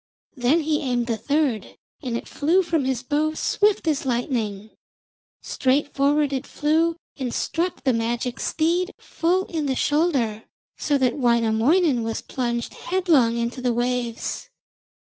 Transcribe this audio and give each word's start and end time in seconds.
Then 0.35 0.61
he 0.61 0.81
aimed 0.81 1.05
the 1.05 1.15
third, 1.15 1.77
and 2.01 2.17
it 2.17 2.27
flew 2.27 2.63
from 2.63 2.85
his 2.85 3.03
bow 3.03 3.35
swift 3.35 3.87
as 3.87 4.03
lightning. 4.03 4.71
Straight 5.43 5.93
forward 5.93 6.33
it 6.33 6.47
flew, 6.47 6.95
and 7.17 7.31
struck 7.31 7.83
the 7.83 7.93
magic 7.93 8.39
steed 8.39 8.93
full 8.97 9.45
in 9.45 9.67
the 9.67 9.75
shoulder 9.75 10.45
so 10.75 10.97
that 10.97 11.19
Wainamoinen 11.19 12.01
was 12.01 12.21
plunged 12.23 12.73
headlong 12.73 13.37
into 13.37 13.61
the 13.61 13.73
waves. 13.73 14.49